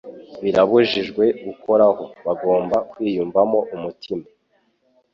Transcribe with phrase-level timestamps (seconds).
[0.43, 4.25] Birabujijwe gukoraho Bagomba kwiyumvamo umutima.